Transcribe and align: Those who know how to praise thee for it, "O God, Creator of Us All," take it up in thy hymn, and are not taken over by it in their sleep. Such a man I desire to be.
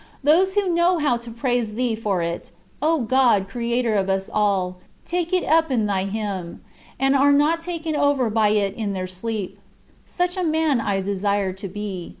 Those 0.23 0.55
who 0.55 0.67
know 0.67 0.97
how 0.97 1.17
to 1.17 1.29
praise 1.29 1.75
thee 1.75 1.93
for 1.95 2.23
it, 2.23 2.51
"O 2.81 3.01
God, 3.01 3.47
Creator 3.47 3.93
of 3.93 4.09
Us 4.09 4.31
All," 4.33 4.77
take 5.05 5.31
it 5.31 5.43
up 5.45 5.69
in 5.69 5.85
thy 5.85 6.05
hymn, 6.05 6.61
and 6.99 7.15
are 7.15 7.31
not 7.31 7.61
taken 7.61 7.95
over 7.95 8.27
by 8.31 8.47
it 8.49 8.73
in 8.73 8.93
their 8.93 9.05
sleep. 9.05 9.59
Such 10.03 10.37
a 10.37 10.43
man 10.43 10.81
I 10.81 11.01
desire 11.01 11.53
to 11.53 11.67
be. 11.67 12.09